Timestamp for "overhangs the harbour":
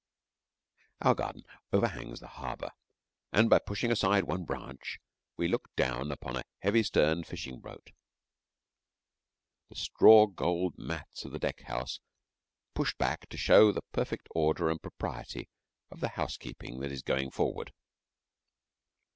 1.71-2.71